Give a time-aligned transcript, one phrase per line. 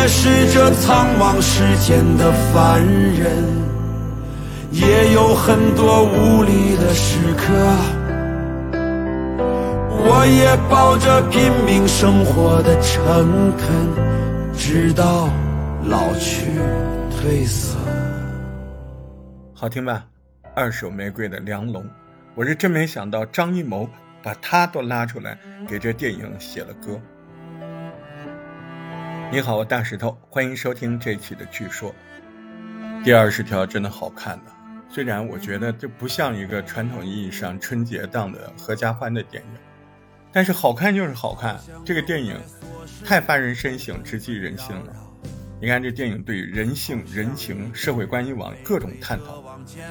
[0.00, 3.44] 也是这苍茫世间的凡人，
[4.70, 7.52] 也有很多无力的时刻。
[10.00, 15.28] 我也抱着拼命生活的诚恳，直到
[15.84, 16.46] 老去
[17.10, 17.76] 褪色。
[19.52, 20.06] 好听吧？
[20.54, 21.84] 二手玫瑰的梁龙，
[22.36, 23.90] 我是真没想到张艺谋
[24.22, 25.36] 把他都拉出来
[25.66, 26.98] 给这电影写了歌。
[29.30, 31.94] 你好，我大石头，欢迎收听这期的《据说》。
[33.04, 34.44] 第二十条真的好看的，
[34.88, 39.60] 虽然我觉得这不像一个传统意义上春节档的合家欢的电影，
[40.32, 41.60] 但是好看就是好看。
[41.84, 42.40] 这个电影
[43.04, 44.96] 太发人深省、直击人心了。
[45.60, 49.44] 你看这电影对人性、人情、社会关系网各种探讨，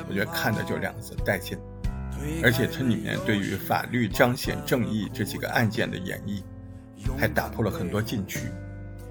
[0.10, 1.56] 我觉得看的就两个字带劲。
[2.44, 6.42] 而且它里面对于法律彰显正义这几个案件的演绎，
[7.20, 8.40] 还打破了很多禁区。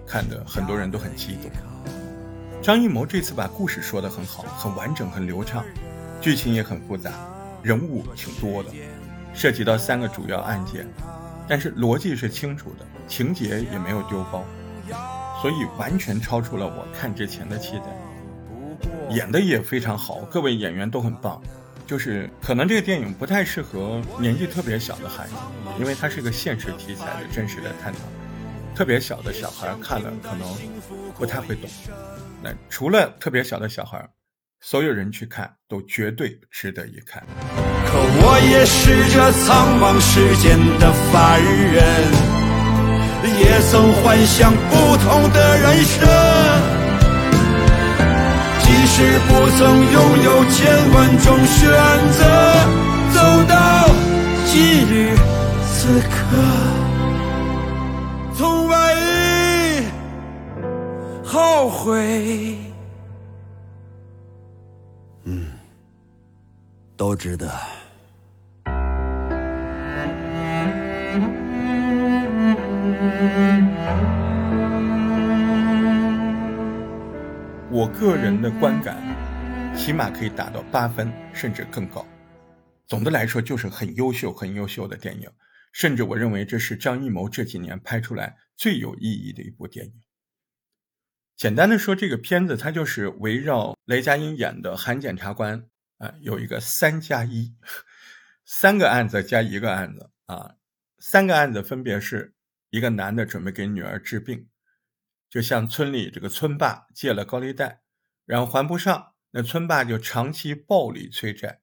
[0.07, 1.51] 看的很多人都很激动。
[2.63, 5.65] 张艺谋这次把故事说得很好，很完整，很流畅，
[6.21, 7.13] 剧情也很复杂，
[7.63, 8.71] 人物挺多的，
[9.35, 10.87] 涉及到三个主要案件，
[11.47, 14.45] 但是逻辑是清楚的，情节也没有丢包，
[15.41, 17.85] 所以完全超出了我看之前的期待。
[19.11, 21.41] 演的也非常好，各位演员都很棒，
[21.87, 25.35] 就是可能这个电影不太适合年纪特别小的孩子，
[25.79, 28.01] 因为它是个现实题材的真实的探讨。
[28.77, 30.47] 特别小的小孩看了可能
[31.17, 31.71] 不太会懂，
[32.43, 34.07] 那除了特别小的小孩，
[34.61, 37.25] 所有人去看都绝对值得一看。
[37.87, 42.13] 可我也是这苍茫世间的凡人，
[43.41, 46.07] 也曾幻想不同的人生，
[48.61, 51.65] 即使不曾拥有千万种选
[52.13, 52.21] 择，
[53.15, 53.19] 走
[53.49, 53.89] 到
[54.45, 55.17] 今日
[55.65, 56.76] 此刻。
[61.37, 62.57] 后悔，
[65.25, 65.53] 嗯，
[66.97, 67.47] 都值得。
[77.71, 78.97] 我个人的观感，
[79.77, 82.07] 起码可以达到八分，甚至更高。
[82.87, 85.29] 总的来说，就是很优秀、很优秀的电影，
[85.75, 89.93] 甚至我认为这是张艺谋这几年拍出来最有意义的一部电影。
[91.37, 97.55] 简单的说，这个片子它就是围绕雷佳音演的韩检察官啊，有一个三加一，
[98.47, 100.55] 三个案子加一个案子啊，
[100.99, 102.35] 三个案子分别是
[102.71, 104.49] 一个男的准备给女儿治病，
[105.29, 107.83] 就向村里这个村霸借了高利贷，
[108.25, 111.61] 然后还不上，那村霸就长期暴力催债，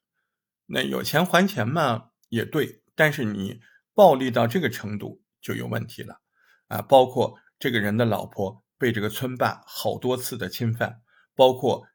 [0.67, 3.59] 那有钱还钱嘛也对，但是你
[3.95, 6.22] 暴力到这个程度就有问题了
[6.67, 8.62] 啊，包括这个人的老婆。
[8.83, 10.99] 被这个村霸好多次的侵犯，
[11.35, 11.88] 包括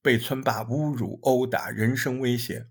[0.00, 2.68] 被村霸侮辱、殴打、人身威胁。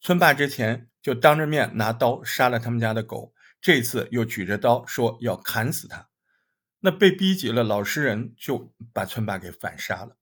[0.00, 6.08] 村霸之前就当着面拿刀杀了他们家的狗，这次又举着刀说要砍死他。
[6.80, 10.16] 那被逼急了，老实人就把村霸给反杀了。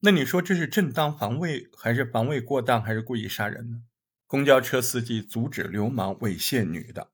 [0.00, 3.84] 那你说这是正当防卫，还是防卫过当，还是故意杀人呢？
[4.26, 7.10] 公交车司机阻止流氓猥亵女的，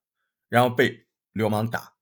[0.48, 1.92] 然后被流氓打。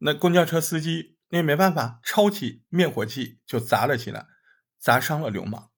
[0.00, 1.15] 那公交车司机。
[1.36, 4.26] 也没办法，抄起灭火器就砸了起来，
[4.78, 5.70] 砸伤了流氓。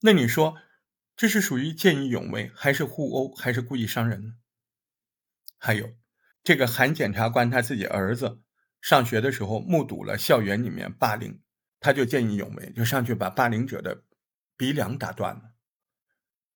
[0.00, 0.56] 那你说，
[1.14, 4.34] 这是属于见义勇为，还是互殴，还是故意伤人呢？
[5.58, 5.94] 还有，
[6.42, 8.40] 这个韩检察官他自己儿子
[8.80, 11.40] 上学的时候目睹了校园里面霸凌，
[11.78, 14.02] 他就见义勇为，就上去把霸凌者的
[14.56, 15.52] 鼻梁打断了。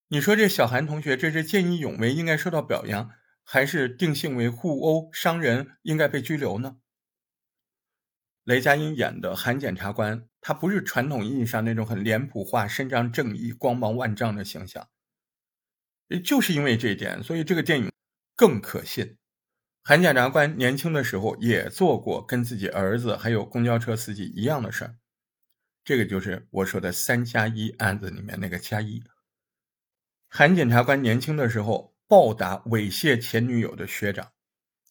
[0.08, 3.10] 你说这小韩同学这是见义勇为，应该受到表扬，
[3.44, 6.78] 还是定性为互殴伤人，应该被拘留呢？
[8.46, 14.88] 雷佳音演的韩检察官，他不是传统意义上那种很脸谱化、伸张正义、光芒万丈的形象。
[16.24, 17.90] 就是因为这一点，所以这个电影
[18.36, 19.16] 更可信。
[19.82, 24.94] 韩检察官年轻的时候也做过跟自己儿子还有公交车司机一样的事儿，
[25.82, 29.02] 这个就是我说的“三加一”案子里面那个加一。
[30.28, 34.30] 韩检察官年轻的时候暴打猥亵前女友的学长，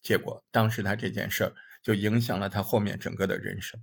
[0.01, 1.55] 结果当时他这件事儿。
[1.85, 3.79] 就影响了他后面整个的人生，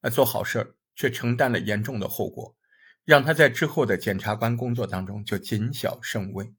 [0.00, 2.56] 而做好事却承担了严重的后果，
[3.04, 6.52] 让他在之后的检察官工作当中就谨小慎微。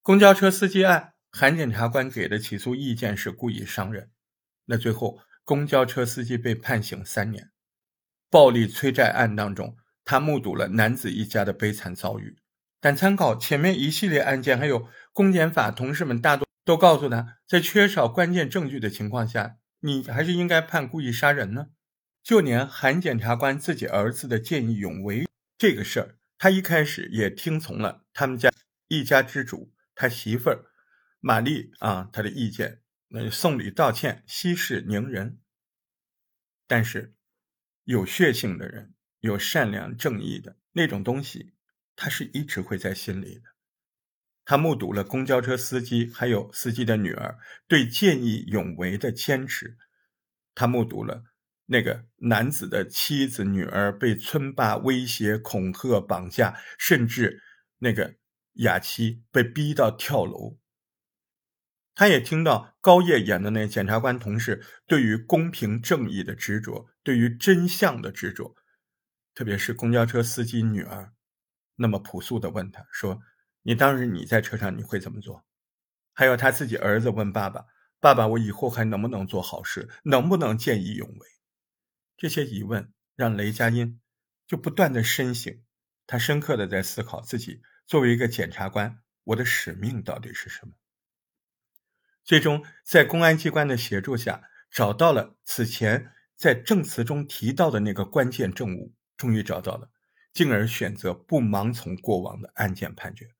[0.00, 4.10] 公交车司机案，韩检察官给的起诉意见是故意伤人，
[4.64, 7.50] 那最后公交车司机被判刑三年。
[8.30, 9.76] 暴力催债案当中，
[10.06, 12.38] 他目睹了男子一家的悲惨遭遇，
[12.80, 16.48] 但参考前面一系列案件，还有公检法同事们大多。
[16.64, 21.68] 都告诉他，在缺少关键证据的情况下，你还是应该判故意杀人呢。
[22.22, 25.26] 就连韩检察官自己儿子的见义勇为
[25.58, 28.52] 这个事儿，他一开始也听从了他们家
[28.86, 30.66] 一家之主他媳妇儿
[31.18, 35.40] 玛丽啊他的意见，那送礼道歉，息事宁人。
[36.68, 37.16] 但是
[37.84, 41.54] 有血性的人，有善良正义的那种东西，
[41.96, 43.51] 他是一直会在心里的。
[44.44, 49.76] 他目睹了公交车司机还有司机的女儿对见义勇为的坚持，
[50.54, 51.24] 他目睹了。
[51.66, 57.40] 那个男子的妻子、女儿被村霸威胁、恐吓、绑架，甚至
[57.78, 58.16] 那个
[58.54, 60.58] 雅琪被逼到跳楼。
[61.94, 68.54] 他也听到高叶演的那检察官同事对于公平正义的执着，对于真相的执着。
[69.34, 71.12] 特别是公交车司机女儿，
[71.76, 73.20] 那么朴素的问他说
[73.62, 75.44] ：“你当时你在车上你会怎么做？”
[76.12, 77.66] 还有他自己儿子问爸爸
[77.98, 79.88] ：“爸爸，我以后还能不能做好事？
[80.04, 81.28] 能不能见义勇为？”
[82.18, 84.00] 这些疑问让雷佳音
[84.46, 85.62] 就不断的深省，
[86.06, 90.74] 他深刻的在思考自己作为一个检察官，我的使命到底是什么？
[92.22, 99.90] 最终在公安机关的协助下，找到了此前在证词中提到的那个关键证物，终于找到了，
[100.32, 103.34] 进而选择不盲从过往的案件判决，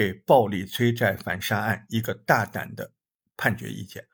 [0.00, 2.94] 给暴力催债反杀案一个大胆的
[3.36, 4.08] 判决意见：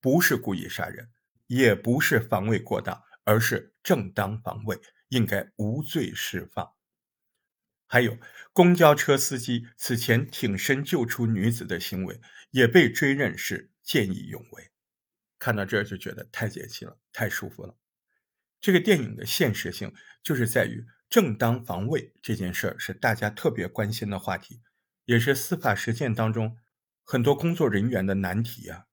[0.00, 1.10] 不是故意杀人，
[1.48, 3.02] 也不是防卫过当。
[3.24, 6.72] 而是正当防卫，应该无罪释放。
[7.86, 8.18] 还有
[8.52, 14.70] 公交车司机此前挺身救出女子的行为，也被追认是见义勇为。
[15.40, 17.76] 看到这就觉得太解气了，太舒服了。
[18.60, 19.92] 这个电影的现实性
[20.22, 24.60] 就是在于正当防卫这件事儿是大家特别关心的话题，
[25.04, 26.56] 也是司法实践当中
[27.04, 28.86] 很多工作人员的难题啊。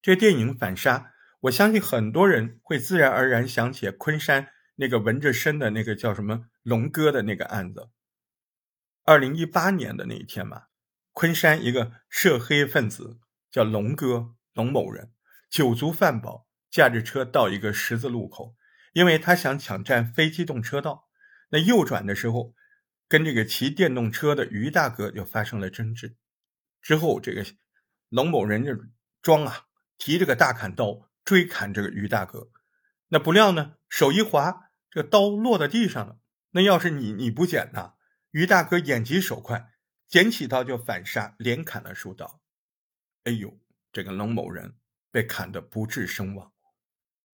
[0.00, 1.12] 这电影反杀。
[1.44, 7.90] 我相信很多人会自然而然想起昆山那个纹着身的那个叫什么龙哥的那个案子。
[9.04, 10.68] 二零一八年的那一天嘛，
[11.12, 13.18] 昆山一个涉黑分子
[13.50, 15.12] 叫龙哥龙某人，
[15.50, 18.56] 酒足饭饱，驾着车到一个十字路口，
[18.94, 21.10] 因为他想抢占非机动车道，
[21.50, 22.54] 那右转的时候，
[23.14, 26.16] 跟这个骑电动车的于大哥就发生了争执。
[26.82, 27.46] 之后这个
[28.08, 28.72] 龙某人就
[29.22, 29.66] 装啊，
[29.98, 31.08] 提着个大砍刀。
[31.24, 32.50] 追砍这个于大哥，
[33.08, 36.18] 那不料呢，手一滑，这个刀落在地上了。
[36.50, 37.94] 那要是你你不捡呢？
[38.32, 39.72] 于大哥眼疾手快，
[40.06, 42.42] 捡起刀就反杀，连砍了数刀。
[43.22, 43.58] 哎呦，
[43.90, 44.74] 这个龙某人
[45.10, 46.52] 被砍得不治身亡。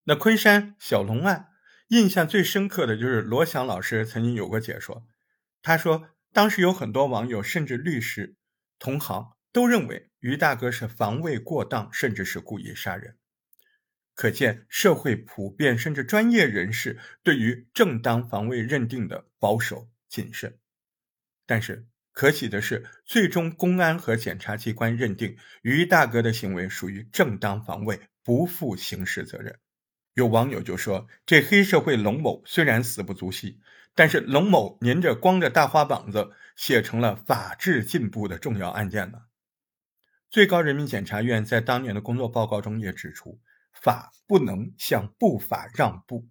[0.05, 1.49] 那昆山小龙案，
[1.89, 5.05] 印象最深刻的就是罗翔老师曾经有过解说，
[5.63, 8.37] 他说当时有很多网友甚至律师
[8.79, 13.17] 同行都认为于大哥是防卫过当，甚至是故意杀人。
[14.15, 20.59] 可见社会普遍甚至专业人士对于正当防卫认定的保守谨慎，
[21.47, 29.59] 但是可喜的是，最终公安和检察机关认定于大哥的行为属于正当防卫，不负刑事责任。
[30.13, 33.61] 有网友就说：“这黑社会龙某虽然死不足惜，
[33.95, 39.23] 但是龙某您这光着大花膀子写成了法治进步的重要案件呢。”
[40.31, 43.41] 最高人民检察院在当年的工作报告中也指出。
[43.73, 46.29] 法不能向不法让步，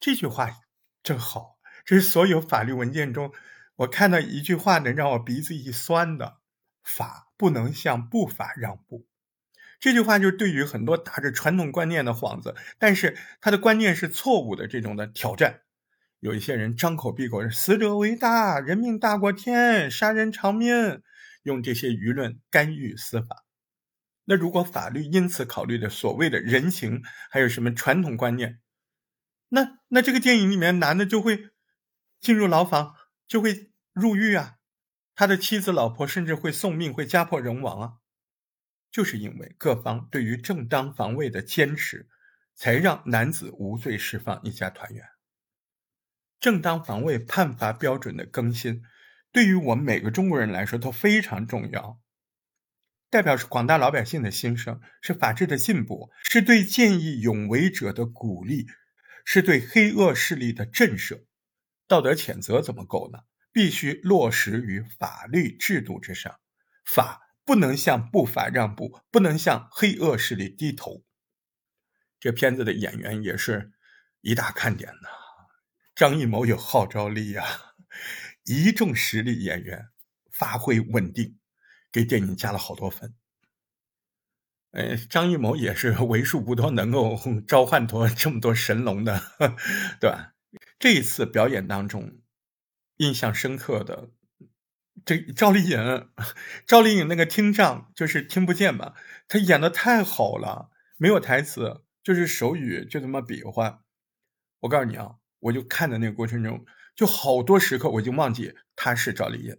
[0.00, 0.50] 这句话
[1.02, 1.56] 真好。
[1.84, 3.32] 这是所有法律文件中
[3.76, 6.38] 我看到一句话能让我鼻子一酸的。
[6.82, 9.06] 法不能向不法让步，
[9.80, 15.62] 这句话就是对于很多打着传统观念的幌子，但是他的观念是错误的这种的挑战。
[16.24, 21.02] 有一些人张口闭口是死者为大，人命大过天，杀人偿命，
[21.42, 23.44] 用这些舆论干预司法。
[24.24, 28.58] 那如果法律因此考虑的所谓的人情，还有什么传统观念，
[29.50, 31.50] 那那这个电影里面男的就会
[32.22, 32.94] 进入牢房，
[33.28, 34.54] 就会入狱啊，
[35.14, 37.92] 他的妻子、老婆甚至会送命，会家破人亡啊，
[38.90, 42.08] 就是因为各方对于正当防卫的坚持，
[42.54, 45.13] 才让男子无罪释放，一家团圆。
[46.44, 48.82] 正当防卫判罚标准的更新，
[49.32, 51.98] 对于我们每个中国人来说都非常重要。
[53.08, 58.66] 代表是广大老百姓的心声，是法治的进步，是对见义勇为者的鼓励，
[59.24, 61.24] 是对黑恶势力的震慑。
[61.88, 63.20] 道德谴责怎么够呢？
[63.50, 66.38] 必须落实于法律制度之上，
[66.84, 71.06] 法不能向不法让步，不能向黑恶势力低头。
[72.20, 73.72] 这片子的演员也是
[74.20, 75.08] 一大看点呢，
[75.94, 77.44] 张艺谋有号召力呀，
[78.44, 79.88] 一众实力演员
[80.30, 81.38] 发挥稳定。
[81.92, 83.14] 给电影加了好多分。
[84.72, 89.22] 呃，张艺谋也是为数不多能够召唤多这么多神龙的，
[90.00, 90.34] 对吧？
[90.80, 92.18] 这一次表演当中，
[92.96, 94.10] 印象深刻的。
[95.04, 96.08] 这赵丽颖，
[96.66, 98.94] 赵丽颖那个听障就是听不见嘛，
[99.28, 103.84] 她演的太好了，没有台词，就是手语就这么比划。
[104.62, 109.58] 我告诉你啊，我就看的那个过程中，就好多时刻我就忘记她是赵丽颖，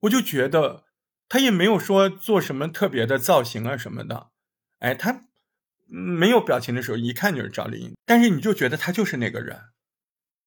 [0.00, 0.84] 我就觉得
[1.28, 4.30] 她也没有说做什么特别的造型啊什么的，
[4.78, 5.26] 哎，她
[5.86, 9.60] 没有表情的时候，一看就是赵丽颖，但是你就觉得她就是那个人，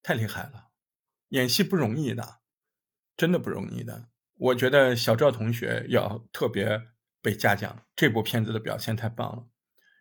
[0.01, 0.69] 太厉害了，
[1.29, 2.39] 演戏不容易的，
[3.15, 4.10] 真的不容易的。
[4.38, 6.88] 我觉得小赵同学要特别
[7.22, 9.48] 被嘉奖，这部片子的表现太棒了。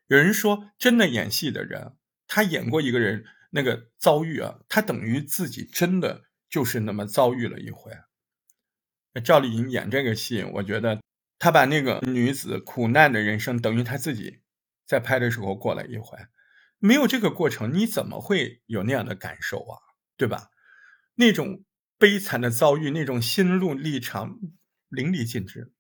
[0.06, 7.92] 有人说，真的演戏的人，他演过一个人那个遭遇啊，他等于自己真的就是那么遭遇了一回。
[9.23, 11.00] 赵丽颖演这个戏，我觉得
[11.38, 14.42] 她把那个女子苦难的人生，等于她自己
[14.84, 16.18] 在拍的时候过了一回。
[16.78, 19.78] 没有这个过程，你怎么会有那样的感受啊？
[20.16, 20.50] 对吧？
[21.14, 21.64] 那种。
[21.96, 24.40] 悲惨的遭遇，那种心路历程
[24.88, 25.73] 淋漓尽致。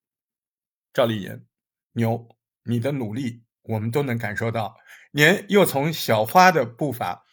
[0.92, 1.44] 赵丽颖，
[1.92, 2.28] 牛，
[2.62, 4.76] 你的努力我们都能感受到。
[5.10, 7.24] 您又从小花的步伐，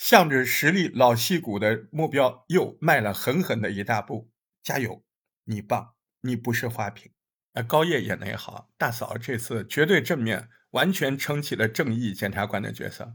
[0.00, 4.32] 向着实力老戏骨的目标又迈了狠狠的一大步。
[4.62, 5.04] 加油，
[5.44, 7.12] 你棒，你不是花瓶。
[7.52, 13.14] 啊，高叶演的也好，大嫂这次绝对正面，完全撑起了正义检察官的角色。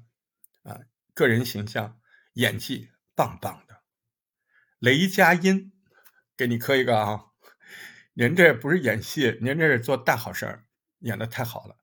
[0.62, 0.82] 啊，
[1.16, 2.00] 个人形象、
[2.34, 3.82] 演技棒棒的。
[4.78, 5.74] 雷佳音，
[6.38, 7.32] 给你磕一个啊！
[8.14, 10.66] 您这不是演戏，您这是做大好事儿，
[11.00, 11.78] 演的太好了。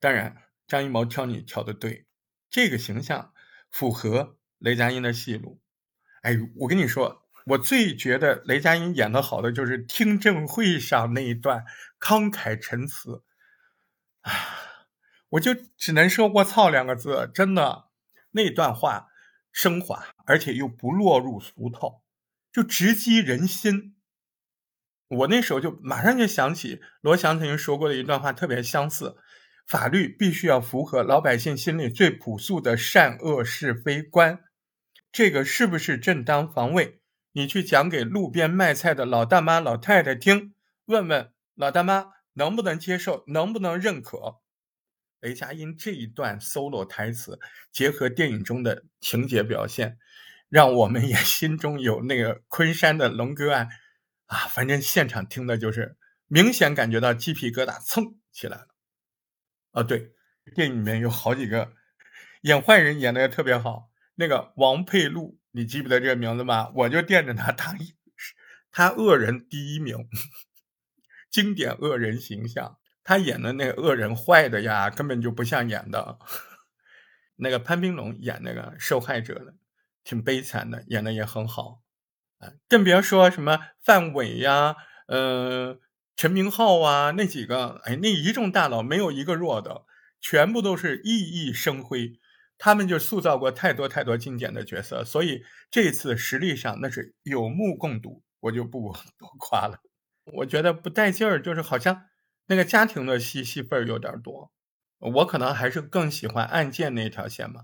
[0.00, 2.06] 当然，张艺谋挑你挑的对，
[2.48, 3.34] 这个形象
[3.70, 5.60] 符合雷佳音的戏路。
[6.22, 11.64] 哎，我跟你说，我最觉得雷佳音演的好的就是听证会上那一段
[12.00, 13.22] 慷慨陈词
[14.22, 14.32] 啊，
[15.30, 17.86] 我就只能说“我操”两个字，真的
[18.32, 19.08] 那段话
[19.52, 22.02] 升华，而且又不落入俗套。
[22.52, 23.94] 就直击人心。
[25.08, 29.16] 我那时候就马上就想起罗翔曾经说过的一段话，特别相似：
[29.66, 34.40] 法律必须要符合老百姓心里最朴素的善恶是非观。
[35.10, 37.00] 这个是不是正当防卫？
[37.32, 40.54] 你去讲给路边卖菜的老大妈、老太太听，
[40.86, 44.40] 问问老大妈能不能接受，能不能认可？
[45.20, 47.38] 雷佳音这一段 solo 台词，
[47.72, 49.98] 结合电影中的情节表现。
[50.48, 53.68] 让我们也 心中有那个昆山的龙哥案
[54.26, 55.96] 啊，反正现场听的就是
[56.26, 58.68] 明显感觉到鸡皮疙瘩蹭起来了。
[59.72, 60.12] 啊，对，
[60.54, 61.72] 电影里面有好几个
[62.40, 63.87] 演坏人演的也特别好，
[64.18, 66.72] 那个王佩璐，你记不得这个名字吗？
[66.74, 67.76] 我就惦着他，他
[68.72, 70.08] 他恶人第一名，
[71.30, 76.18] 经典恶人形象，他演的那个恶人坏的呀，根本就不像演的。
[77.36, 79.54] 那个潘斌龙演那个受害者的。
[80.04, 81.82] 挺悲惨的，演的也很好，
[82.38, 84.74] 啊，更别说什么范伟呀，
[85.06, 85.78] 呃，
[86.16, 89.84] 陈明昊啊，那几个，哎，那一众大佬没有一个弱的，
[90.18, 92.18] 全部都是熠熠生辉，
[92.58, 99.78] 他们就塑造过太多太多经典的角色，所以这次实力上那是有目共睹，我就不 多夸了。
[100.24, 102.04] 我觉得不带劲儿，就是好像
[102.48, 104.52] 那个家庭的戏戏份有点多，
[104.98, 107.62] 我可能还是更喜欢案件那条线嘛。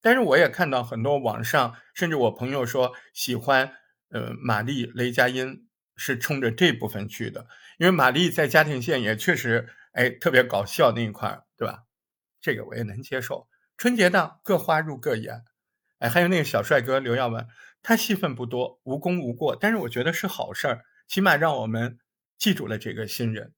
[0.00, 3.72] 但是我也看到很多网上，甚至我朋友说喜欢，
[4.08, 7.46] 呃，马丽、雷佳音是冲着这部分去的，
[7.78, 11.84] 因为马丽在家庭线也确实，哎，特别搞笑那一块对吧？
[12.40, 13.46] 这个我也能接受。
[13.82, 15.42] 春节档各花入各眼，
[15.98, 17.48] 哎，还有那个小帅哥刘耀文，
[17.82, 21.98] 他戏份不多，无功无过，但是我觉得是好事儿，起码让我们
[22.38, 23.54] 记住了这个新人，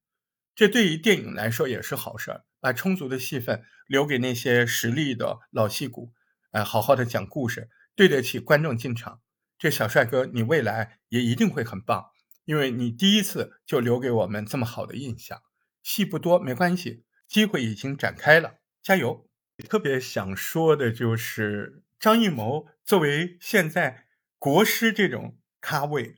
[0.55, 6.15] 这对于电影来说也是好事儿，把充足的戏份留给那些实力的老戏骨。
[6.53, 9.21] 哎，好好的讲故事，对得起观众进场。
[9.59, 12.07] 这小帅哥，你未来也一定会很棒，
[12.47, 15.43] 因为你第一次就留给我们这么好的印象。
[15.83, 19.29] 戏不多没关系，机会已经展开了，加油！
[19.63, 24.07] 特别想说的就是张艺谋作为现在
[24.39, 26.17] 国师这种咖位，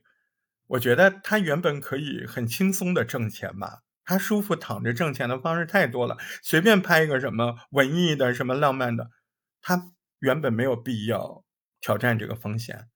[0.67, 9.11] 我觉得他原本可以很轻松的挣钱吧，他舒服躺着挣钱的方式太多了，随便拍一个什么文艺的、什么浪漫的，
[9.61, 9.93] 他。
[10.19, 11.45] 原本没有必要
[11.79, 12.89] 挑战这个风险，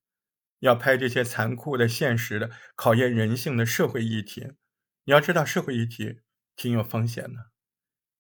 [0.57, 4.53] 要拍这些残酷的、现实的、考验人性的社会议题。
[5.03, 6.21] 你要知道，社会议题
[6.55, 7.50] 挺有风险的，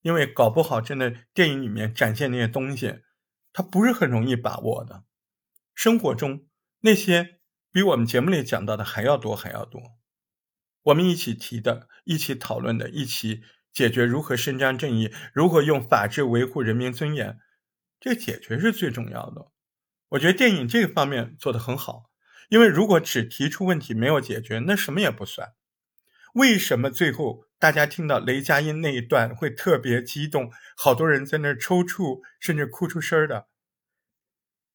[0.01, 3.01] 因为搞不好，真的电影里面展现那些东西，
[3.53, 5.03] 它不是很容易把握的。
[5.73, 6.45] 生活中
[6.81, 7.39] 那些
[7.71, 9.81] 比我们节目里讲到的还要多，还要多。
[10.83, 17.39] 我们一起提的、一起讨论的、一起解决如何伸张正义，如何用法治维护人民尊严，
[17.99, 19.51] 这个解决是最重要的。
[20.09, 22.09] 我觉得电影这个方面做得很好，
[22.49, 25.53] 因为如果只提出问题没有解决，那什么也不算。
[26.33, 33.47] 为什么最后大家听到雷佳音那一段会特别激动，好多人在那抽搐，甚至哭出声的？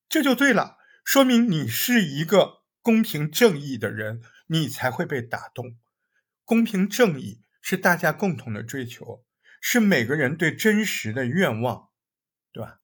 [0.09, 5.77] 这就对了，说明你是一个公平正义的人，你才会被打动。
[6.45, 9.25] 公平正义是大家共同的追求，
[9.61, 11.89] 是每个人对真实的愿望，
[12.53, 12.79] 对吧？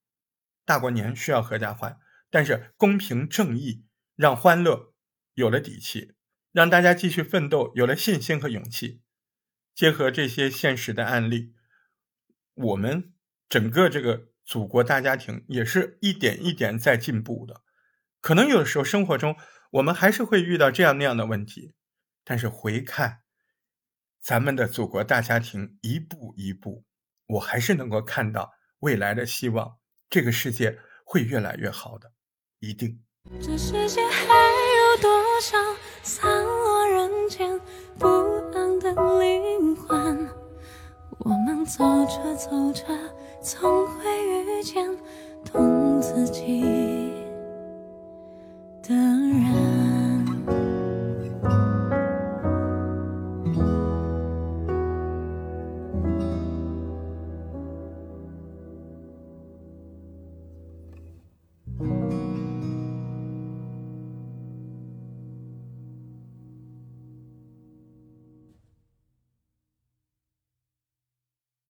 [0.64, 1.98] 大过年需要合家欢。
[2.28, 3.84] 但是公平正义
[4.16, 4.94] 让欢乐
[5.34, 6.14] 有了底气，
[6.52, 9.00] 让大家继续奋斗有了信心和勇气。
[9.74, 11.54] 结合这些现实的案例，
[12.54, 13.12] 我们
[13.48, 17.62] 整个这个祖国大家庭也是一点一点在进步的。
[18.20, 19.36] 可能有的时候生活中
[19.70, 21.74] 我们还是会遇到这样那样的问题，
[22.22, 23.22] 但是回看
[24.20, 26.84] 咱们的祖国大家庭一步一步，
[27.26, 29.78] 我还是能够看到未来的希望。
[30.10, 32.12] 这个世界会越来越好的。
[32.58, 33.02] 一定。
[33.40, 35.56] 这世界还有多少
[36.04, 37.60] 散落人间
[37.96, 38.08] 不
[38.52, 38.90] 安的
[39.20, 40.28] 灵魂？
[41.18, 42.84] 我们走着走着，
[43.40, 44.84] 总会遇见
[45.44, 47.12] 懂自己
[48.82, 49.61] 的人。